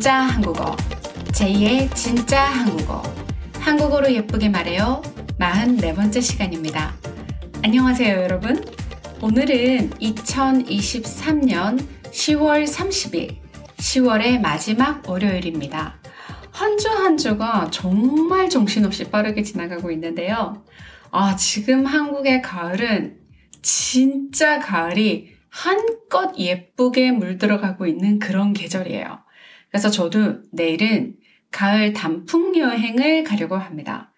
진짜 0.00 0.14
한국어. 0.14 0.74
제2의 1.26 1.94
진짜 1.94 2.42
한국어. 2.42 3.02
한국어로 3.52 4.10
예쁘게 4.10 4.48
말해요. 4.48 5.02
44번째 5.38 6.22
시간입니다. 6.22 6.94
안녕하세요, 7.62 8.22
여러분. 8.22 8.64
오늘은 9.20 9.90
2023년 9.90 11.86
10월 12.04 12.66
30일, 12.66 13.36
10월의 13.76 14.40
마지막 14.40 15.06
월요일입니다. 15.06 16.00
한주한 16.50 17.18
주가 17.18 17.68
정말 17.70 18.48
정신없이 18.48 19.10
빠르게 19.10 19.42
지나가고 19.42 19.90
있는데요. 19.90 20.64
아, 21.10 21.36
지금 21.36 21.84
한국의 21.84 22.40
가을은 22.40 23.18
진짜 23.60 24.60
가을이 24.60 25.34
한껏 25.50 26.38
예쁘게 26.38 27.12
물들어가고 27.12 27.86
있는 27.86 28.18
그런 28.18 28.54
계절이에요. 28.54 29.28
그래서 29.70 29.90
저도 29.90 30.42
내일은 30.52 31.16
가을 31.50 31.92
단풍 31.92 32.56
여행을 32.56 33.24
가려고 33.24 33.56
합니다. 33.56 34.12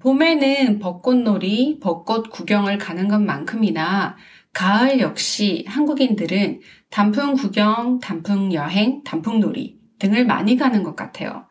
봄에는 0.00 0.78
벚꽃놀이, 0.78 1.80
벚꽃 1.80 2.30
구경을 2.30 2.78
가는 2.78 3.08
것만큼이나 3.08 4.16
가을 4.52 5.00
역시 5.00 5.64
한국인들은 5.68 6.60
단풍 6.90 7.34
구경, 7.34 7.98
단풍 7.98 8.52
여행, 8.52 9.02
단풍놀이 9.04 9.78
등을 9.98 10.26
많이 10.26 10.56
가는 10.56 10.82
것 10.82 10.94
같아요. 10.94 11.46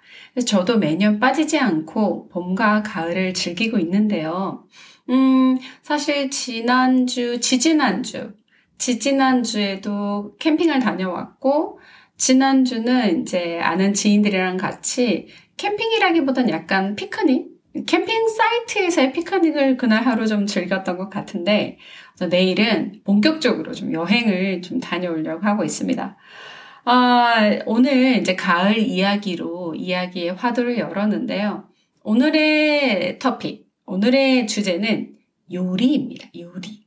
저도 0.45 0.77
매년 0.77 1.19
빠지지 1.19 1.59
않고 1.59 2.29
봄과 2.29 2.83
가을을 2.83 3.33
즐기고 3.33 3.79
있는데요. 3.79 4.65
음, 5.09 5.57
사실 5.81 6.29
지난주, 6.29 7.39
지지난주, 7.39 8.33
지지난주에도 8.77 10.35
캠핑을 10.39 10.79
다녀왔고, 10.79 11.79
지난주는 12.17 13.21
이제 13.21 13.59
아는 13.59 13.93
지인들이랑 13.93 14.57
같이 14.57 15.27
캠핑이라기보단 15.57 16.49
약간 16.49 16.95
피크닉? 16.95 17.55
캠핑 17.85 18.29
사이트에서의 18.29 19.11
피크닉을 19.11 19.75
그날 19.75 20.05
하루 20.05 20.27
좀 20.27 20.45
즐겼던 20.45 20.97
것 20.97 21.09
같은데, 21.09 21.77
내일은 22.29 23.01
본격적으로 23.03 23.73
좀 23.73 23.93
여행을 23.93 24.61
좀 24.61 24.79
다녀오려고 24.79 25.45
하고 25.45 25.65
있습니다. 25.65 26.17
아, 26.85 27.59
오늘 27.65 28.17
이제 28.17 28.35
가을 28.35 28.77
이야기로 28.77 29.75
이야기의 29.75 30.35
화두를 30.35 30.77
열었는데요. 30.77 31.67
오늘의 32.03 33.19
터픽, 33.19 33.67
오늘의 33.85 34.47
주제는 34.47 35.15
요리입니다. 35.51 36.29
요리. 36.37 36.84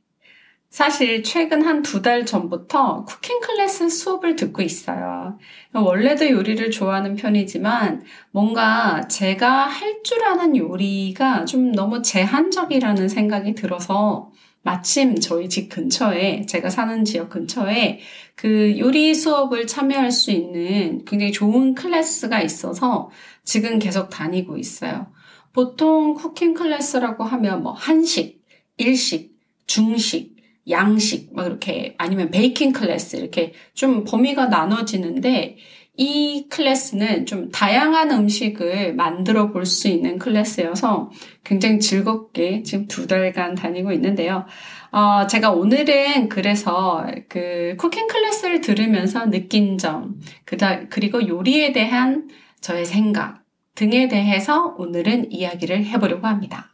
사실 0.69 1.23
최근 1.23 1.63
한 1.63 1.81
두 1.81 2.01
달 2.03 2.25
전부터 2.25 3.03
쿠킹 3.05 3.39
클래스 3.41 3.89
수업을 3.89 4.35
듣고 4.35 4.61
있어요. 4.61 5.37
원래도 5.73 6.29
요리를 6.29 6.69
좋아하는 6.71 7.15
편이지만 7.15 8.03
뭔가 8.31 9.07
제가 9.07 9.65
할 9.65 10.03
줄 10.03 10.23
아는 10.23 10.55
요리가 10.55 11.45
좀 11.45 11.71
너무 11.71 12.01
제한적이라는 12.01 13.09
생각이 13.09 13.53
들어서 13.55 14.31
마침 14.61 15.19
저희 15.19 15.49
집 15.49 15.69
근처에 15.69 16.45
제가 16.45 16.69
사는 16.69 17.03
지역 17.03 17.29
근처에 17.29 17.99
그 18.35 18.77
요리 18.77 19.13
수업을 19.15 19.65
참여할 19.67 20.11
수 20.11 20.31
있는 20.31 21.03
굉장히 21.05 21.31
좋은 21.31 21.73
클래스가 21.75 22.41
있어서 22.43 23.09
지금 23.43 23.79
계속 23.79 24.09
다니고 24.09 24.57
있어요. 24.57 25.07
보통 25.51 26.13
cooking 26.13 26.53
class라고 26.53 27.23
하면 27.23 27.63
뭐 27.63 27.71
한식, 27.73 28.41
일식, 28.77 29.35
중식, 29.67 30.38
양식, 30.69 31.33
막 31.33 31.45
이렇게 31.45 31.95
아니면 31.97 32.31
baking 32.31 32.73
class 32.73 33.17
이렇게 33.17 33.53
좀 33.73 34.03
범위가 34.03 34.47
나눠지는데 34.47 35.57
이 35.97 36.47
class는 36.49 37.25
좀 37.25 37.51
다양한 37.51 38.11
음식을 38.11 38.95
만들어 38.95 39.51
볼 39.51 39.65
수 39.65 39.89
있는 39.89 40.17
class여서 40.17 41.11
굉장히 41.43 41.79
즐겁게 41.79 42.63
지금 42.63 42.87
두 42.87 43.05
달간 43.05 43.53
다니고 43.53 43.91
있는데요. 43.91 44.45
어, 44.91 45.27
제가 45.27 45.51
오늘은 45.51 46.29
그래서 46.29 47.05
그 47.27 47.75
cooking 47.77 48.07
class를 48.07 48.61
들으면서 48.61 49.29
느낀 49.29 49.77
점, 49.77 50.21
그다, 50.45 50.87
그리고 50.87 51.27
요리에 51.27 51.73
대한 51.73 52.29
저의 52.61 52.85
생각 52.85 53.43
등에 53.75 54.07
대해서 54.07 54.75
오늘은 54.77 55.31
이야기를 55.33 55.85
해보려고 55.85 56.27
합니다. 56.27 56.73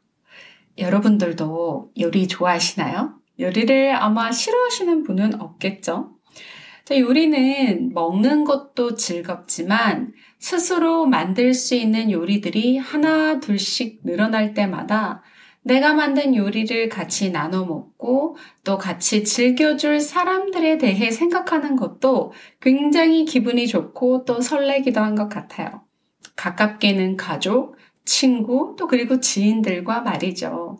여러분들도 0.77 1.91
요리 1.99 2.27
좋아하시나요? 2.27 3.15
요리를 3.39 3.95
아마 3.95 4.31
싫어하시는 4.31 5.03
분은 5.03 5.41
없겠죠? 5.41 6.11
요리는 6.91 7.91
먹는 7.93 8.43
것도 8.43 8.95
즐겁지만 8.95 10.13
스스로 10.37 11.05
만들 11.05 11.53
수 11.53 11.73
있는 11.75 12.11
요리들이 12.11 12.77
하나, 12.77 13.39
둘씩 13.39 14.01
늘어날 14.03 14.53
때마다 14.53 15.23
내가 15.63 15.93
만든 15.95 16.35
요리를 16.35 16.89
같이 16.89 17.31
나눠 17.31 17.65
먹고 17.65 18.37
또 18.63 18.77
같이 18.77 19.23
즐겨줄 19.23 19.99
사람들에 19.99 20.77
대해 20.77 21.09
생각하는 21.09 21.75
것도 21.75 22.33
굉장히 22.61 23.25
기분이 23.25 23.67
좋고 23.67 24.25
또 24.25 24.41
설레기도 24.41 25.01
한 25.01 25.15
것 25.15 25.27
같아요. 25.27 25.81
가깝게는 26.35 27.17
가족, 27.17 27.77
친구, 28.05 28.75
또 28.77 28.85
그리고 28.87 29.19
지인들과 29.19 30.01
말이죠. 30.01 30.77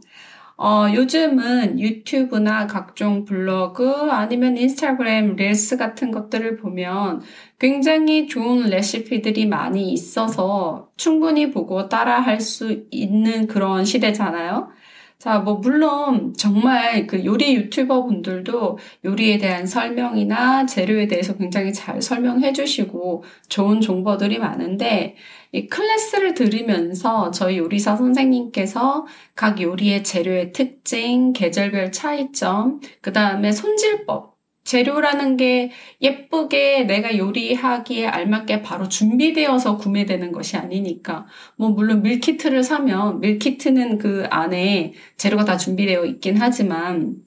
어, 0.58 0.86
요즘은 0.94 1.80
유튜브나 1.82 2.66
각종 2.68 3.26
블로그 3.26 3.90
아니면 4.12 4.56
인스타그램 4.58 5.36
릴스 5.36 5.76
같은 5.78 6.12
것들을 6.12 6.56
보면 6.58 7.22
굉장히 7.60 8.28
좋은 8.28 8.70
레시피들이 8.70 9.48
많이 9.48 9.92
있어서 9.92 10.92
충분히 10.96 11.52
보고 11.52 11.90
따라 11.90 12.20
할 12.22 12.40
수 12.40 12.86
있는 12.92 13.48
그런 13.48 13.84
시대잖아요. 13.86 14.70
자, 15.18 15.40
뭐, 15.40 15.56
물론, 15.56 16.34
정말 16.36 17.08
그 17.08 17.24
요리 17.26 17.56
유튜버 17.56 18.04
분들도 18.04 18.78
요리에 19.06 19.38
대한 19.38 19.66
설명이나 19.66 20.66
재료에 20.66 21.08
대해서 21.08 21.36
굉장히 21.38 21.74
잘 21.74 22.02
설명해 22.02 22.54
주시고 22.54 23.24
좋은 23.50 23.82
정보들이 23.82 24.38
많은데, 24.40 25.16
이 25.52 25.68
class를 25.68 26.34
들으면서 26.36 27.32
저희 27.32 27.58
요리사 27.58 27.96
선생님께서 27.96 29.06
각 29.36 29.62
요리의 29.62 30.04
재료의 30.04 30.52
특징, 30.52 31.34
계절별 31.34 31.92
차이점, 31.92 32.82
그 33.02 33.12
다음에 33.14 33.52
손질법, 33.52 34.35
재료라는 34.66 35.38
게 35.38 35.72
예쁘게 36.02 36.84
내가 36.86 37.18
요리하기에 37.18 38.08
알맞게 38.08 38.64
바로 38.64 38.90
준비되어서 38.90 39.78
구매되는 39.78 40.32
것이 40.32 40.58
아니니까. 40.58 41.28
뭐, 41.58 41.70
물론 41.70 42.02
밀키트를 42.04 42.64
사면 42.64 43.20
밀키트는 43.22 44.00
그 44.00 44.26
안에 44.30 44.94
재료가 45.18 45.46
다 45.46 45.58
준비되어 45.58 46.06
있긴 46.06 46.38
하지만 46.42 47.25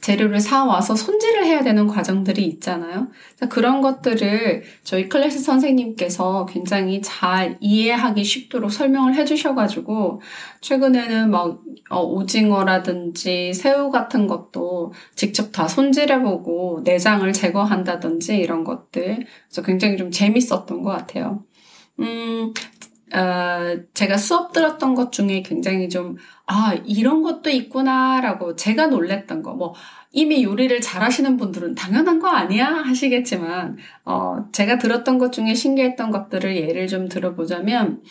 재료를 0.00 0.40
사와서 0.40 0.96
손질을 0.96 1.44
해야 1.44 1.62
되는 1.62 1.86
과정들이 1.86 2.44
있잖아요. 2.46 3.08
그런 3.50 3.80
것들을 3.80 4.62
저희 4.82 5.08
클래스 5.08 5.40
선생님께서 5.40 6.46
굉장히 6.46 7.00
잘 7.02 7.58
이해하기 7.60 8.24
쉽도록 8.24 8.72
설명을 8.72 9.14
해주셔가지고, 9.14 10.20
최근에는 10.60 11.30
막, 11.30 11.60
어, 11.90 12.02
오징어라든지 12.02 13.52
새우 13.52 13.90
같은 13.90 14.26
것도 14.26 14.92
직접 15.14 15.52
다 15.52 15.68
손질해보고 15.68 16.82
내장을 16.84 17.30
제거한다든지 17.32 18.38
이런 18.38 18.64
것들. 18.64 19.26
그래서 19.48 19.62
굉장히 19.62 19.96
좀 19.96 20.10
재밌었던 20.10 20.82
것 20.82 20.90
같아요. 20.90 21.44
음, 22.00 22.54
어, 23.14 23.76
제가 23.94 24.16
수업 24.16 24.52
들었던 24.52 24.94
것 24.94 25.12
중에 25.12 25.42
굉장히 25.42 25.88
좀, 25.88 26.16
아, 26.46 26.74
이런 26.84 27.22
것도 27.22 27.50
있구나라고 27.50 28.56
제가 28.56 28.86
놀랬던 28.86 29.42
거, 29.42 29.54
뭐, 29.54 29.74
이미 30.12 30.42
요리를 30.42 30.80
잘 30.80 31.02
하시는 31.02 31.36
분들은 31.36 31.74
당연한 31.74 32.18
거 32.18 32.28
아니야? 32.28 32.66
하시겠지만, 32.66 33.78
어, 34.04 34.46
제가 34.52 34.78
들었던 34.78 35.18
것 35.18 35.32
중에 35.32 35.54
신기했던 35.54 36.10
것들을 36.10 36.56
예를 36.56 36.86
좀 36.88 37.08
들어보자면, 37.08 38.02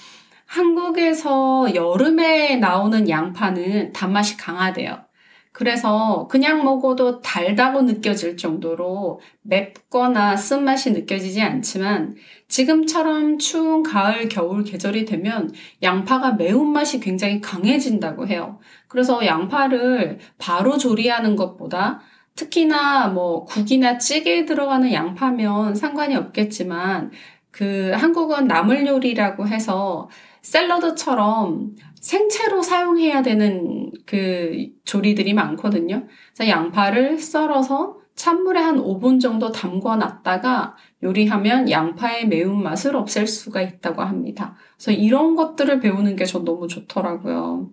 한국에서 0.46 1.76
여름에 1.76 2.56
나오는 2.58 3.08
양파는 3.08 3.94
단맛이 3.94 4.36
강하대요. 4.38 5.09
그래서 5.52 6.28
그냥 6.30 6.64
먹어도 6.64 7.22
달다고 7.22 7.82
느껴질 7.82 8.38
정도로 8.38 9.20
맵거나 9.42 10.38
쓴맛이 10.38 10.92
느껴지지 10.92 11.42
않지만 11.42 12.16
지금처럼 12.48 13.40
추운 13.40 13.82
가을, 13.84 14.30
겨울 14.30 14.64
계절이 14.64 15.06
되면 15.06 15.52
양파가 15.82 16.34
매운맛이 16.34 17.00
굉장히 17.00 17.42
강해진다고 17.42 18.28
해요. 18.28 18.60
그래서 18.88 19.26
양파를 19.26 20.20
바로 20.38 20.78
조리하는 20.78 21.36
것보다 21.36 22.00
특히나 22.36 23.08
뭐 23.08 23.44
국이나 23.44 23.98
찌개에 23.98 24.46
들어가는 24.46 24.94
양파면 24.94 25.76
상관이 25.76 26.16
없겠지만 26.16 27.12
그 27.52 27.92
한국은 27.96 28.48
나물 28.48 28.86
요리라고 28.88 29.48
해서 29.48 30.10
샐러드처럼 30.42 31.76
생채로 32.02 32.62
사용해야 32.62 33.22
되는 33.22 33.92
그 34.06 34.68
조리들이 34.86 35.34
많거든요. 35.34 36.08
그래서 36.34 36.50
양파를 36.50 37.20
썰어서 37.20 37.98
찬물에 38.16 38.60
한 38.60 38.78
5분 38.78 39.22
정도 39.22 39.52
담궈 39.52 39.96
놨다가 39.96 40.76
요리하면 41.04 41.70
양파의 41.70 42.28
매운맛을 42.28 42.96
없앨 42.96 43.28
수가 43.28 43.62
있다고 43.62 44.02
합니다. 44.02 44.56
그래서 44.78 44.92
이런 44.92 45.36
것들을 45.36 45.80
배우는 45.80 46.16
게 46.18 46.26
전 46.26 46.44
너무 46.44 46.68
좋더라고요. 46.68 47.70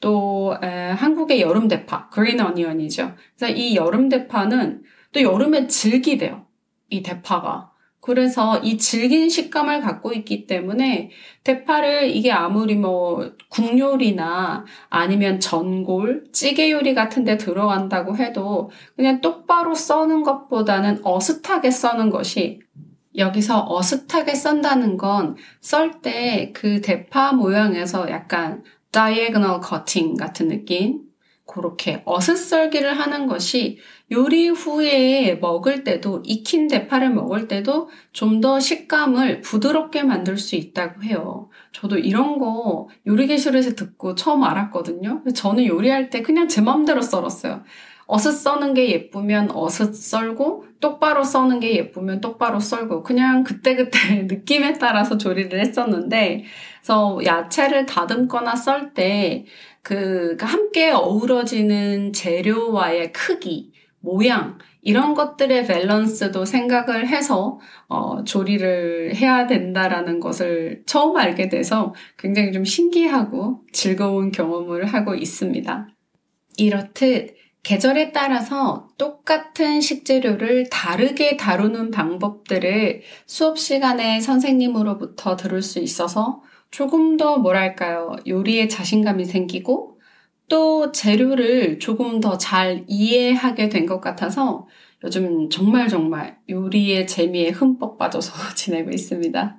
또 0.00 0.54
에, 0.62 0.90
한국의 0.90 1.40
여름 1.40 1.68
대파, 1.68 2.10
그린 2.10 2.40
어니언이죠. 2.40 3.14
그래서 3.38 3.54
이 3.54 3.74
여름 3.76 4.08
대파는 4.10 4.82
또 5.12 5.22
여름에 5.22 5.66
질기대요. 5.66 6.46
이 6.90 7.02
대파가. 7.02 7.70
그래서 8.06 8.58
이 8.58 8.78
질긴 8.78 9.28
식감을 9.28 9.80
갖고 9.80 10.12
있기 10.12 10.46
때문에 10.46 11.10
대파를 11.42 12.08
이게 12.14 12.30
아무리 12.30 12.76
뭐 12.76 13.32
국요리나 13.48 14.64
아니면 14.90 15.40
전골, 15.40 16.26
찌개 16.32 16.70
요리 16.70 16.94
같은 16.94 17.24
데 17.24 17.36
들어간다고 17.36 18.16
해도 18.16 18.70
그냥 18.94 19.20
똑바로 19.20 19.74
써는 19.74 20.22
것보다는 20.22 21.00
어슷하게 21.04 21.72
써는 21.72 22.10
것이 22.10 22.60
여기서 23.16 23.66
어슷하게 23.68 24.34
썬다는 24.36 24.98
건 24.98 25.34
썰 25.60 26.00
때 26.02 26.52
그 26.52 26.80
대파 26.80 27.32
모양에서 27.32 28.08
약간 28.10 28.62
diagonal 28.92 29.60
cutting 29.66 30.16
같은 30.16 30.46
느낌 30.48 31.05
그렇게 31.56 32.02
어슷썰기를 32.04 32.98
하는 32.98 33.26
것이 33.26 33.78
요리 34.12 34.48
후에 34.50 35.36
먹을 35.40 35.82
때도 35.84 36.22
익힌 36.24 36.68
대파를 36.68 37.10
먹을 37.10 37.48
때도 37.48 37.88
좀 38.12 38.36
더 38.36 38.60
식감을 38.60 39.40
부드럽게 39.40 40.02
만들 40.02 40.36
수 40.36 40.56
있다고 40.56 41.02
해요. 41.02 41.48
저도 41.72 41.96
이런 41.96 42.36
거 42.38 42.88
요리 43.06 43.26
기술에서 43.26 43.74
듣고 43.74 44.14
처음 44.14 44.44
알았거든요. 44.44 45.22
저는 45.34 45.64
요리할 45.66 46.10
때 46.10 46.20
그냥 46.20 46.46
제 46.46 46.60
맘대로 46.60 47.00
썰었어요. 47.00 47.62
어슷 48.06 48.32
써는 48.32 48.74
게 48.74 48.90
예쁘면 48.90 49.50
어슷 49.52 49.94
썰고 49.94 50.64
똑바로 50.80 51.24
써는 51.24 51.58
게 51.60 51.74
예쁘면 51.76 52.20
똑바로 52.20 52.60
썰고 52.60 53.02
그냥 53.02 53.42
그때그때 53.42 54.26
느낌에 54.28 54.74
따라서 54.74 55.18
조리를 55.18 55.58
했었는데 55.58 56.44
그래서 56.80 57.18
야채를 57.24 57.86
다듬거나 57.86 58.54
썰 58.54 58.94
때 58.94 59.44
그 59.86 60.36
함께 60.40 60.90
어우러지는 60.90 62.12
재료와의 62.12 63.12
크기 63.12 63.70
모양 64.00 64.58
이런 64.82 65.14
것들의 65.14 65.64
밸런스도 65.64 66.44
생각을 66.44 67.06
해서 67.06 67.60
어, 67.86 68.24
조리를 68.24 69.14
해야 69.14 69.46
된다라는 69.46 70.18
것을 70.18 70.82
처음 70.86 71.16
알게 71.16 71.48
돼서 71.48 71.94
굉장히 72.18 72.50
좀 72.50 72.64
신기하고 72.64 73.60
즐거운 73.72 74.32
경험을 74.32 74.86
하고 74.86 75.14
있습니다. 75.14 75.88
이렇듯 76.56 77.36
계절에 77.62 78.10
따라서 78.10 78.88
똑같은 78.98 79.80
식재료를 79.80 80.68
다르게 80.68 81.36
다루는 81.36 81.92
방법들을 81.92 83.02
수업 83.26 83.56
시간에 83.60 84.20
선생님으로부터 84.20 85.36
들을 85.36 85.62
수 85.62 85.78
있어서 85.78 86.42
조금 86.76 87.16
더 87.16 87.38
뭐랄까요, 87.38 88.16
요리에 88.26 88.68
자신감이 88.68 89.24
생기고 89.24 89.98
또 90.50 90.92
재료를 90.92 91.78
조금 91.78 92.20
더 92.20 92.36
잘 92.36 92.84
이해하게 92.86 93.70
된 93.70 93.86
것 93.86 93.98
같아서 94.02 94.68
요즘 95.02 95.48
정말 95.48 95.88
정말 95.88 96.36
요리의 96.50 97.06
재미에 97.06 97.48
흠뻑 97.48 97.96
빠져서 97.96 98.32
지내고 98.54 98.90
있습니다. 98.90 99.56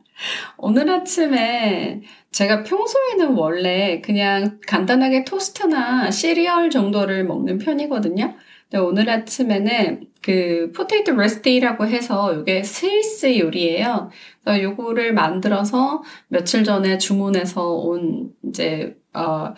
오늘 0.60 0.90
아침에 0.92 2.02
제가 2.31 2.64
평소에는 2.64 3.34
원래 3.36 4.00
그냥 4.02 4.60
간단하게 4.68 5.24
토스트나 5.25 6.12
시리얼 6.12 6.69
정도를 6.69 7.24
먹는 7.25 7.58
편이거든요. 7.58 8.36
근데 8.69 8.84
오늘 8.84 9.10
아침에는 9.10 10.08
그 10.22 10.72
potato 10.75 11.02
de: 11.02 11.15
rösti라고 11.15 11.88
해서 11.88 12.34
이게 12.34 12.64
스위스 12.64 13.38
요리예요. 13.40 14.10
그래서 14.44 14.62
요거를 14.64 15.14
만들어서 15.14 16.04
며칠 16.28 16.64
전에 16.64 16.98
주문해서 16.98 17.66
온 17.66 18.34
이제 18.44 18.98
어 19.14 19.54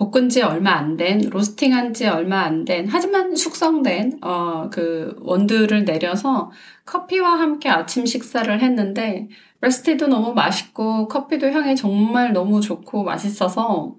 볶은 0.00 0.30
지 0.30 0.40
얼마 0.42 0.72
안 0.76 0.96
된, 0.96 1.20
로스팅한 1.28 1.92
지 1.92 2.06
얼마 2.06 2.40
안 2.44 2.64
된, 2.64 2.86
하지만 2.88 3.36
숙성된, 3.36 4.20
어, 4.22 4.70
그 4.72 5.14
원두를 5.20 5.84
내려서 5.84 6.50
커피와 6.86 7.38
함께 7.38 7.68
아침 7.68 8.06
식사를 8.06 8.62
했는데, 8.62 9.28
레스티도 9.60 10.06
너무 10.06 10.32
맛있고, 10.32 11.06
커피도 11.08 11.50
향이 11.50 11.76
정말 11.76 12.32
너무 12.32 12.62
좋고 12.62 13.04
맛있어서, 13.04 13.96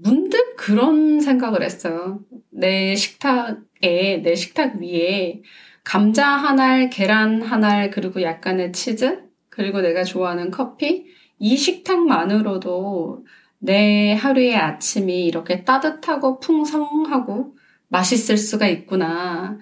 문득 0.00 0.56
그런 0.56 1.20
생각을 1.20 1.62
했어요. 1.62 2.20
내 2.50 2.94
식탁에, 2.94 4.22
내 4.22 4.34
식탁 4.34 4.76
위에 4.76 5.42
감자 5.84 6.26
한 6.26 6.60
알, 6.60 6.90
계란 6.90 7.42
한 7.42 7.64
알, 7.64 7.90
그리고 7.90 8.22
약간의 8.22 8.72
치즈, 8.72 9.22
그리고 9.48 9.80
내가 9.80 10.04
좋아하는 10.04 10.50
커피, 10.50 11.06
이 11.38 11.56
식탁만으로도 11.56 13.24
내 13.58 14.14
하루의 14.14 14.56
아침이 14.56 15.26
이렇게 15.26 15.64
따뜻하고 15.64 16.38
풍성하고 16.40 17.56
맛있을 17.88 18.36
수가 18.36 18.68
있구나. 18.68 19.58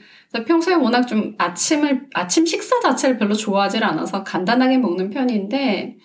평소에 0.47 0.75
워낙 0.75 1.07
좀 1.07 1.35
아침을, 1.39 2.09
아침 2.13 2.45
식사 2.45 2.81
자체를 2.81 3.19
별로 3.19 3.35
좋아하지 3.35 3.79
않아서 3.79 4.25
간단하게 4.25 4.79
먹는 4.79 5.11
편인데, 5.11 5.97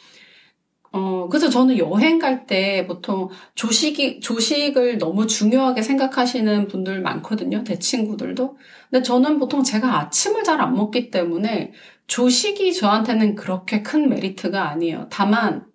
어, 0.93 1.29
그래서 1.29 1.49
저는 1.49 1.77
여행 1.77 2.19
갈 2.19 2.45
때 2.47 2.85
보통 2.85 3.29
조식이, 3.55 4.19
조식을 4.19 4.97
너무 4.97 5.25
중요하게 5.25 5.81
생각하시는 5.83 6.67
분들 6.67 7.01
많거든요. 7.01 7.63
제 7.63 7.79
친구들도. 7.79 8.57
근데 8.89 9.01
저는 9.03 9.39
보통 9.39 9.63
제가 9.63 9.99
아침을 9.99 10.43
잘 10.43 10.59
안 10.61 10.75
먹기 10.75 11.09
때문에 11.09 11.71
조식이 12.07 12.73
저한테는 12.73 13.35
그렇게 13.35 13.81
큰 13.83 14.09
메리트가 14.09 14.69
아니에요. 14.69 15.07
다만, 15.09 15.65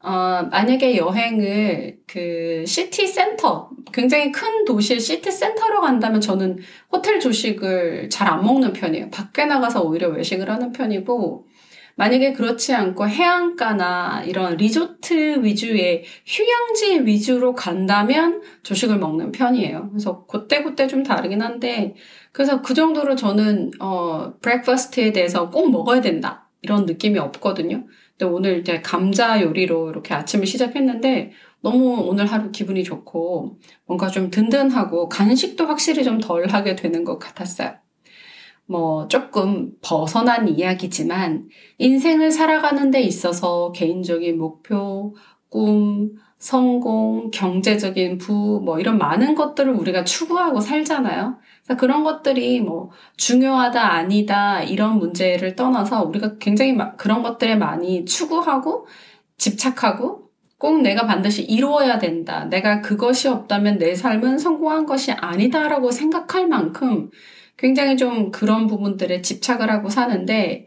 어, 0.00 0.42
만약에 0.50 0.96
여행을 0.98 2.00
그 2.06 2.64
city 2.66 3.06
center, 3.06 3.70
굉장히 3.92 4.30
큰 4.32 4.64
도시의 4.66 5.00
city 5.00 5.30
center로 5.30 5.80
간다면 5.80 6.20
저는 6.20 6.58
호텔 6.92 7.20
조식을 7.20 8.10
잘 8.10 8.28
안 8.28 8.44
먹는 8.44 8.72
편이에요. 8.74 9.10
밖에 9.10 9.46
나가서 9.46 9.82
오히려 9.82 10.08
외식을 10.10 10.50
하는 10.50 10.72
편이고, 10.72 11.46
만약에 11.98 12.32
그렇지 12.32 12.74
않고 12.74 13.08
해안가나 13.08 14.22
이런 14.24 14.56
리조트 14.56 15.42
위주의 15.44 16.04
휴양지 16.26 17.04
위주로 17.06 17.54
간다면 17.54 18.40
조식을 18.62 18.98
먹는 18.98 19.32
편이에요. 19.32 19.88
그래서 19.90 20.24
그때 20.26 20.62
그때 20.62 20.86
좀 20.86 21.02
다르긴 21.02 21.42
한데, 21.42 21.94
그래서 22.32 22.62
그 22.62 22.72
정도로 22.74 23.16
저는, 23.16 23.72
어, 23.80 24.32
breakfast에 24.40 25.12
대해서 25.12 25.50
꼭 25.50 25.70
먹어야 25.72 26.00
된다. 26.00 26.48
이런 26.62 26.86
느낌이 26.86 27.18
없거든요. 27.18 27.84
근데 28.16 28.24
오늘 28.32 28.60
이제 28.60 28.80
감자 28.82 29.40
요리로 29.42 29.90
이렇게 29.90 30.14
아침을 30.14 30.46
시작했는데 30.46 31.32
너무 31.62 32.00
오늘 32.08 32.26
하루 32.26 32.50
기분이 32.52 32.84
좋고 32.84 33.58
뭔가 33.86 34.08
좀 34.08 34.30
든든하고 34.30 35.08
간식도 35.08 35.66
확실히 35.66 36.04
좀 36.04 36.20
덜 36.20 36.46
하게 36.48 36.76
되는 36.76 37.04
것 37.04 37.18
같았어요. 37.18 37.74
뭐 38.68 39.08
조금 39.08 39.72
벗어난 39.80 40.46
이야기지만 40.46 41.48
인생을 41.78 42.30
살아가는 42.30 42.90
데 42.90 43.00
있어서 43.00 43.72
개인적인 43.72 44.36
목표, 44.36 45.14
꿈, 45.48 46.10
성공, 46.36 47.30
경제적인 47.30 48.18
부, 48.18 48.60
뭐 48.62 48.78
이런 48.78 48.98
많은 48.98 49.34
것들을 49.34 49.72
우리가 49.72 50.04
추구하고 50.04 50.60
살잖아요. 50.60 51.38
그런 51.78 52.04
것들이 52.04 52.60
뭐 52.60 52.90
중요하다 53.16 53.92
아니다 53.92 54.62
이런 54.62 54.98
문제를 54.98 55.56
떠나서 55.56 56.04
우리가 56.04 56.36
굉장히 56.38 56.76
그런 56.98 57.22
것들에 57.22 57.56
많이 57.56 58.04
추구하고 58.04 58.86
집착하고 59.38 60.28
꼭 60.58 60.82
내가 60.82 61.06
반드시 61.06 61.42
이루어야 61.42 61.98
된다. 61.98 62.44
내가 62.44 62.82
그것이 62.82 63.28
없다면 63.28 63.78
내 63.78 63.94
삶은 63.94 64.38
성공한 64.38 64.84
것이 64.84 65.12
아니다라고 65.12 65.90
생각할 65.90 66.48
만큼 66.48 67.10
굉장히 67.58 67.96
좀 67.96 68.30
그런 68.30 68.66
부분들에 68.66 69.20
집착을 69.20 69.70
하고 69.70 69.90
사는데 69.90 70.66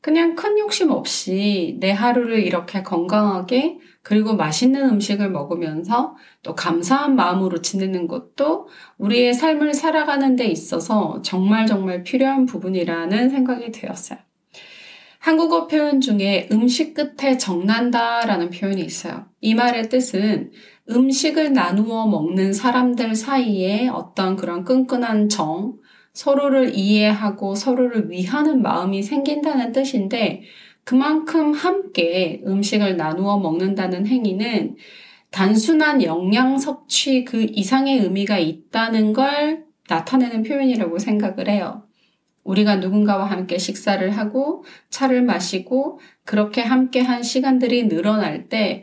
그냥 0.00 0.36
큰 0.36 0.58
욕심 0.58 0.90
없이 0.90 1.76
내 1.80 1.90
하루를 1.90 2.40
이렇게 2.40 2.82
건강하게 2.82 3.78
그리고 4.02 4.36
맛있는 4.36 4.88
음식을 4.88 5.28
먹으면서 5.30 6.14
또 6.42 6.54
감사한 6.54 7.16
마음으로 7.16 7.60
지내는 7.60 8.06
것도 8.06 8.68
우리의 8.96 9.34
삶을 9.34 9.74
살아가는 9.74 10.36
데 10.36 10.46
있어서 10.46 11.20
정말 11.22 11.66
정말 11.66 12.04
필요한 12.04 12.46
부분이라는 12.46 13.28
생각이 13.28 13.72
되었어요. 13.72 14.20
한국어 15.18 15.66
표현 15.66 16.00
중에 16.00 16.48
음식 16.52 16.94
끝에 16.94 17.36
정난다 17.36 18.24
라는 18.24 18.50
표현이 18.50 18.80
있어요. 18.80 19.26
이 19.40 19.54
말의 19.54 19.88
뜻은 19.88 20.52
음식을 20.88 21.52
나누어 21.52 22.06
먹는 22.06 22.52
사람들 22.52 23.14
사이에 23.14 23.88
어떤 23.88 24.36
그런 24.36 24.64
끈끈한 24.64 25.28
정, 25.28 25.74
서로를 26.18 26.74
이해하고 26.74 27.54
서로를 27.54 28.10
위하는 28.10 28.60
마음이 28.60 29.04
생긴다는 29.04 29.70
뜻인데 29.70 30.42
그만큼 30.82 31.52
함께 31.52 32.42
음식을 32.44 32.96
나누어 32.96 33.38
먹는다는 33.38 34.04
행위는 34.04 34.74
단순한 35.30 36.02
영양 36.02 36.58
섭취 36.58 37.24
그 37.24 37.46
이상의 37.48 38.00
의미가 38.00 38.38
있다는 38.38 39.12
걸 39.12 39.66
나타내는 39.88 40.42
표현이라고 40.42 40.98
생각을 40.98 41.48
해요. 41.48 41.84
우리가 42.42 42.76
누군가와 42.76 43.26
함께 43.26 43.56
식사를 43.56 44.10
하고 44.10 44.64
차를 44.90 45.22
마시고 45.22 46.00
그렇게 46.24 46.62
함께 46.62 47.00
한 47.00 47.22
시간들이 47.22 47.86
늘어날 47.86 48.48
때 48.48 48.82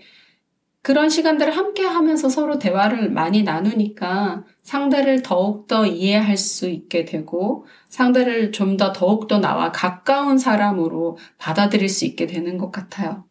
그런 0.85 1.09
시간들을 1.09 1.57
함께 1.57 1.83
하면서 1.83 2.29
서로 2.29 2.59
대화를 2.59 3.09
많이 3.09 3.41
나누니까 3.41 4.43
상대를 4.61 5.23
더욱더 5.23 5.83
이해할 5.87 6.37
수 6.37 6.69
있게 6.69 7.05
되고 7.05 7.65
상대를 7.89 8.51
좀 8.51 8.77
더 8.77 8.93
더욱더 8.93 9.39
나와 9.39 9.71
가까운 9.71 10.37
사람으로 10.37 11.17
받아들일 11.39 11.89
수 11.89 12.05
있게 12.05 12.27
되는 12.27 12.59
것 12.59 12.71
같아요. 12.71 13.25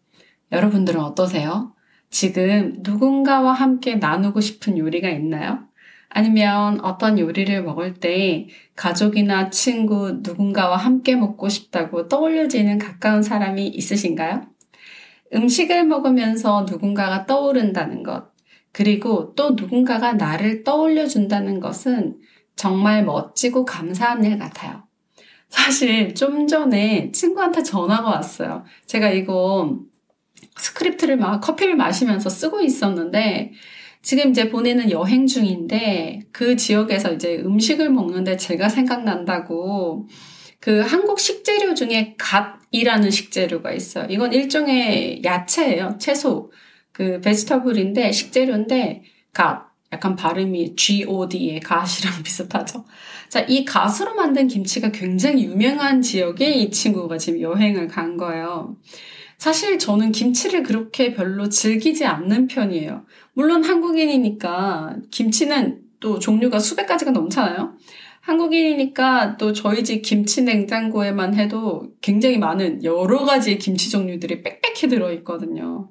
여러분들은 0.50 1.00
어떠세요? 1.00 1.72
지금 2.10 2.74
누군가와 2.78 3.52
함께 3.52 3.94
나누고 3.94 4.40
싶은 4.40 4.76
요리가 4.76 5.08
있나요? 5.10 5.60
아니면 6.08 6.80
어떤 6.84 7.20
요리를 7.20 7.62
먹을 7.62 7.94
때 7.94 8.48
가족이나 8.74 9.50
친구 9.50 10.18
누군가와 10.24 10.76
함께 10.76 11.14
먹고 11.14 11.48
싶다고 11.48 12.08
떠올려지는 12.08 12.78
가까운 12.78 13.22
사람이 13.22 13.68
있으신가요? 13.68 14.53
음식을 15.34 15.84
먹으면서 15.84 16.66
누군가가 16.68 17.26
떠오른다는 17.26 18.02
것, 18.02 18.32
그리고 18.72 19.34
또 19.34 19.50
누군가가 19.50 20.14
나를 20.14 20.64
떠올려 20.64 21.06
준다는 21.06 21.60
것은 21.60 22.16
정말 22.56 23.04
멋지고 23.04 23.64
감사한 23.64 24.24
일 24.24 24.38
같아요. 24.38 24.84
사실 25.48 26.14
좀 26.14 26.46
전에 26.46 27.12
친구한테 27.12 27.62
전화가 27.62 28.08
왔어요. 28.08 28.64
제가 28.86 29.10
이거 29.10 29.78
스크립트를 30.56 31.16
막 31.16 31.40
커피를 31.40 31.76
마시면서 31.76 32.28
쓰고 32.28 32.60
있었는데 32.60 33.52
지금 34.02 34.30
이제 34.30 34.50
본인은 34.50 34.90
여행 34.90 35.26
중인데 35.26 36.22
그 36.32 36.56
지역에서 36.56 37.12
이제 37.12 37.38
음식을 37.38 37.90
먹는데 37.90 38.36
제가 38.36 38.68
생각난다고 38.68 40.08
그 40.64 40.80
한국 40.80 41.20
식재료 41.20 41.74
중에 41.74 42.14
갓이라는 42.16 43.10
식재료가 43.10 43.72
있어요. 43.72 44.06
이건 44.08 44.32
일종의 44.32 45.20
야채예요. 45.22 45.98
채소. 46.00 46.50
그 46.90 47.20
vegetable인데 47.20 48.10
식재료인데 48.10 49.02
갓. 49.34 49.74
약간 49.92 50.16
발음이 50.16 50.74
G-O-D의 50.74 51.60
God이랑 51.60 52.22
비슷하죠. 52.24 52.86
자, 53.28 53.40
이 53.40 53.66
갓으로 53.66 54.14
만든 54.14 54.48
김치가 54.48 54.90
굉장히 54.90 55.44
유명한 55.44 56.00
지역에 56.00 56.54
이 56.54 56.70
친구가 56.70 57.18
지금 57.18 57.42
여행을 57.42 57.86
간 57.86 58.16
거예요. 58.16 58.78
사실 59.36 59.78
저는 59.78 60.12
김치를 60.12 60.62
그렇게 60.62 61.12
별로 61.12 61.50
즐기지 61.50 62.06
않는 62.06 62.46
편이에요. 62.46 63.04
물론 63.34 63.64
한국인이니까 63.64 64.96
김치는 65.10 65.82
또 66.00 66.18
종류가 66.18 66.58
수백 66.58 66.86
가지가 66.86 67.10
넘잖아요. 67.10 67.74
한국인이니까 68.24 69.36
또 69.36 69.52
저희 69.52 69.84
집 69.84 70.00
김치 70.00 70.42
냉장고에만 70.42 71.34
해도 71.34 71.90
굉장히 72.00 72.38
많은 72.38 72.82
여러 72.82 73.24
가지의 73.24 73.58
김치 73.58 73.90
종류들이 73.90 74.42
빽빽히 74.42 74.88
들어있거든요. 74.88 75.90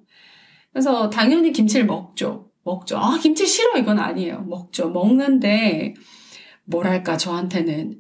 그래서 0.72 1.12
당연히 1.12 1.52
김치를 1.52 1.86
먹죠. 1.86 2.50
먹죠. 2.64 2.98
아, 2.98 3.20
김치 3.22 3.46
싫어. 3.46 3.78
이건 3.78 4.00
아니에요. 4.00 4.46
먹죠. 4.48 4.90
먹는데, 4.90 5.94
뭐랄까, 6.66 7.18
저한테는. 7.18 7.98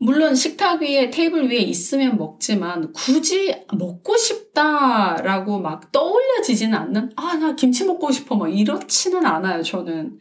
물론 0.00 0.34
식탁 0.34 0.82
위에, 0.82 1.10
테이블 1.10 1.48
위에 1.48 1.58
있으면 1.58 2.16
먹지만, 2.16 2.92
굳이 2.92 3.54
먹고 3.78 4.16
싶다라고 4.16 5.60
막 5.60 5.92
떠올려지지는 5.92 6.76
않는, 6.76 7.10
아, 7.14 7.36
나 7.36 7.54
김치 7.54 7.84
먹고 7.84 8.10
싶어. 8.10 8.34
막 8.34 8.48
이렇지는 8.48 9.24
않아요, 9.24 9.62
저는. 9.62 10.18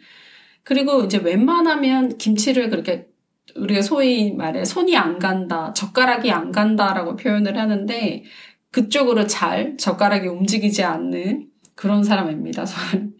그리고 0.63 1.01
이제 1.05 1.17
웬만하면 1.17 2.19
김치를 2.19 2.69
그렇게 2.69 3.10
우리가 3.55 3.81
소위 3.81 4.33
말해 4.33 4.65
손이 4.65 4.95
안 4.97 5.19
간다, 5.19 5.73
젓가락이 5.73 6.31
안 6.31 6.51
간다라고 6.51 7.15
표현을 7.15 7.57
하는데 7.57 8.23
그쪽으로 8.71 9.27
잘 9.27 9.77
젓가락이 9.77 10.27
움직이지 10.27 10.83
않는 10.83 11.47
그런 11.75 12.03
사람입니다, 12.03 12.65
저는. 12.65 13.15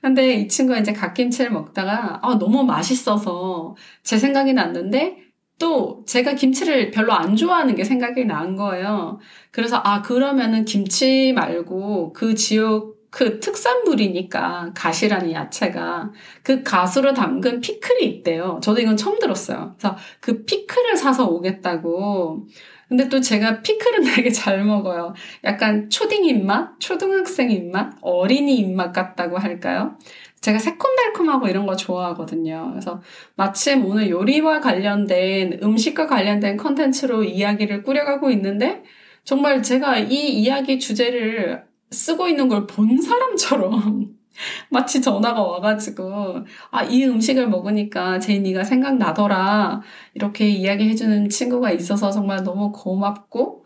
근데 0.00 0.34
이 0.34 0.48
친구가 0.48 0.80
이제 0.80 0.92
갓김치를 0.92 1.52
먹다가 1.52 2.18
아, 2.22 2.38
너무 2.38 2.64
맛있어서 2.64 3.76
제 4.02 4.18
생각이 4.18 4.52
났는데 4.52 5.18
또 5.58 6.04
제가 6.06 6.34
김치를 6.34 6.90
별로 6.90 7.12
안 7.12 7.36
좋아하는 7.36 7.76
게 7.76 7.84
생각이 7.84 8.24
난 8.24 8.56
거예요. 8.56 9.20
그래서 9.52 9.80
아, 9.84 10.02
그러면은 10.02 10.64
김치 10.64 11.32
말고 11.32 12.12
그 12.14 12.34
지역 12.34 12.96
그 13.12 13.40
특산물이니까 13.40 14.72
가시라는 14.74 15.32
야채가 15.32 16.10
그 16.42 16.62
가수로 16.62 17.12
담근 17.12 17.60
피클이 17.60 18.06
있대요. 18.06 18.58
저도 18.62 18.80
이건 18.80 18.96
처음 18.96 19.18
들었어요. 19.18 19.74
그래서 19.76 19.98
그 20.18 20.44
피클을 20.46 20.96
사서 20.96 21.28
오겠다고. 21.28 22.46
근데 22.88 23.10
또 23.10 23.20
제가 23.20 23.60
피클은 23.60 24.04
되게 24.16 24.30
잘 24.30 24.64
먹어요. 24.64 25.12
약간 25.44 25.90
초딩 25.90 26.24
입맛, 26.24 26.80
초등학생 26.80 27.50
입맛, 27.50 27.92
어린이 28.00 28.56
입맛 28.56 28.94
같다고 28.94 29.36
할까요? 29.36 29.98
제가 30.40 30.58
새콤달콤하고 30.58 31.48
이런 31.48 31.66
거 31.66 31.76
좋아하거든요. 31.76 32.70
그래서 32.70 33.02
마침 33.34 33.84
오늘 33.84 34.08
요리와 34.08 34.60
관련된 34.60 35.60
음식과 35.62 36.06
관련된 36.06 36.56
컨텐츠로 36.56 37.24
이야기를 37.24 37.82
꾸려가고 37.82 38.30
있는데 38.30 38.82
정말 39.22 39.62
제가 39.62 39.98
이 39.98 40.14
이야기 40.14 40.78
주제를 40.78 41.70
쓰고 41.92 42.28
있는 42.28 42.48
걸 42.48 42.66
본 42.66 43.00
사람처럼 43.00 44.16
마치 44.70 45.00
전화가 45.02 45.42
와가지고 45.42 46.44
아 46.70 46.84
이 46.84 47.04
음식을 47.04 47.48
먹으니까 47.48 48.18
제니가 48.18 48.64
생각나더라. 48.64 49.82
이렇게 50.14 50.48
이야기해주는 50.48 51.28
친구가 51.28 51.70
있어서 51.72 52.10
정말 52.10 52.42
너무 52.42 52.72
고맙고 52.72 53.64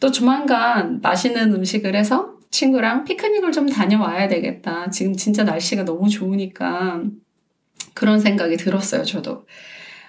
또 0.00 0.10
조만간 0.10 1.00
맛있는 1.02 1.54
음식을 1.54 1.94
해서 1.96 2.32
친구랑 2.50 3.04
피크닉을 3.04 3.52
좀 3.52 3.68
다녀와야 3.68 4.28
되겠다. 4.28 4.88
지금 4.90 5.14
진짜 5.14 5.44
날씨가 5.44 5.84
너무 5.84 6.08
좋으니까 6.08 7.02
그런 7.94 8.20
생각이 8.20 8.56
들었어요 8.56 9.04
저도. 9.04 9.46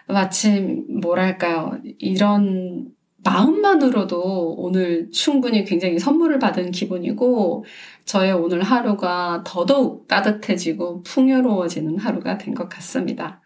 마침 0.08 0.86
뭐랄까요. 1.02 1.78
이런 2.00 2.88
마음만으로도 3.28 4.56
오늘 4.58 5.12
충분히 5.12 5.66
굉장히 5.66 6.00
선물을 6.00 6.40
받은 6.40 6.72
기분이고 6.72 7.66
저의 8.06 8.32
오늘 8.32 8.64
하루가 8.64 9.44
더더욱 9.46 10.08
따뜻해지고 10.08 11.04
풍요로워지는 11.04 11.98
하루가 11.98 12.38
된 12.38 12.54
것 12.56 12.70
같습니다. 12.70 13.42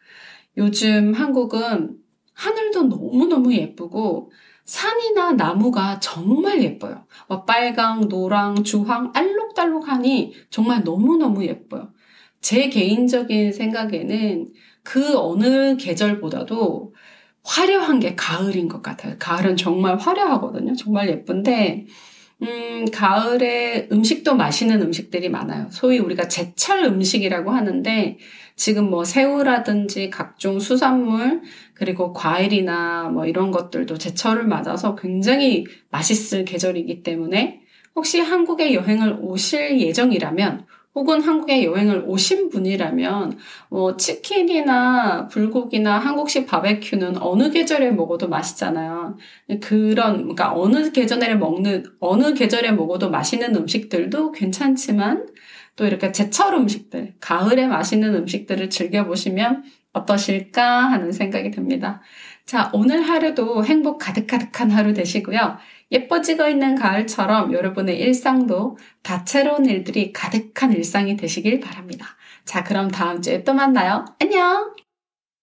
요즘 0.58 1.14
한국은 1.14 1.98
하늘도 2.34 2.84
너무너무 2.84 3.54
예쁘고 3.54 4.32
산이나 4.66 5.34
나무가 5.34 6.00
정말 6.00 6.62
예뻐요. 6.64 7.06
빨강, 7.48 8.08
노랑, 8.08 8.64
주황, 8.64 9.12
알록달록하니 9.16 10.34
정말 10.52 10.84
너무너무 10.84 11.44
예뻐요. 11.46 11.92
제 12.40 12.70
개인적인 12.70 13.52
생각에는 13.52 14.48
그 14.84 15.18
어느 15.18 15.76
계절보다도 15.78 16.91
화려한 17.44 18.00
게 18.00 18.16
가을인 18.16 18.68
것 18.68 18.82
같아요. 18.82 19.16
가을은 19.20 19.58
정말 19.58 19.98
화려하거든요. 19.98 20.76
정말 20.76 21.10
예쁜데, 21.10 21.86
음, 22.44 22.86
가을에 22.92 23.88
음식도 23.92 24.36
맛있는 24.36 24.82
음식들이 24.82 25.30
많아요. 25.30 25.68
소위 25.70 26.00
우리가 26.00 26.28
제철 26.28 26.84
음식이라고 26.86 27.52
하는데, 27.52 28.18
지금 28.56 28.90
뭐 28.90 29.04
새우라든지 29.04 30.10
각종 30.10 30.60
수산물, 30.60 31.42
그리고 31.74 32.14
과일이나 32.14 33.10
뭐 33.10 33.26
이런 33.26 33.52
것들도 33.52 33.98
제철을 33.98 34.46
맞아서 34.46 34.96
굉장히 34.96 35.66
맛있을 35.90 36.46
계절이기 36.46 37.04
때문에, 37.04 37.62
혹시 37.96 38.20
한국에 38.20 38.74
여행을 38.74 39.18
오실 39.20 39.82
예정이라면 39.82 40.66
혹은 40.94 41.22
한국에 41.22 41.64
여행을 41.64 42.04
오신 42.06 42.50
분이라면 42.50 43.38
뭐 43.70 43.96
치킨이나 43.96 45.28
불고기나 45.30 45.98
한국식 46.00 46.48
바베큐는 46.48 47.22
어느 47.22 47.50
계절에 47.50 47.92
먹어도 47.92 48.28
맛있잖아요. 48.28 49.18
그런 49.62 50.18
그러니까 50.18 50.54
어느 50.54 50.92
계절에 50.92 51.36
먹는 51.36 51.86
어느 52.00 52.34
계절에 52.34 52.72
먹어도 52.74 53.10
맛있는 53.10 53.56
음식들도 53.56 54.34
괜찮지만 54.34 55.28
또 55.78 55.86
이렇게 55.86 56.12
제철 56.12 56.54
음식들, 56.56 57.16
가을에 57.22 57.68
맛있는 57.68 58.14
음식들을 58.16 58.70
즐겨 58.70 59.06
보시면 59.06 59.64
어떠실까 59.94 60.64
하는 60.64 61.12
생각이 61.12 61.52
듭니다. 61.52 62.02
자, 62.52 62.70
오늘 62.74 63.02
하루도 63.02 63.64
행복 63.64 63.98
가득가득한 64.00 64.72
하루 64.72 64.94
되시고요. 64.94 65.58
예뻐지고 65.90 66.50
있는 66.50 66.76
가을처럼 66.76 67.54
여러분의 67.54 67.98
일상도 67.98 68.78
다채로운 69.04 69.68
일들이 69.68 70.12
가득한 70.12 70.74
일상이 70.74 71.16
되시길 71.16 71.62
바랍니다. 71.62 72.08
자, 72.44 72.62
그럼 72.66 72.92
다음 72.92 73.22
주에 73.22 73.46
또 73.46 73.54
만나요. 73.54 74.04
안녕! 74.20 74.81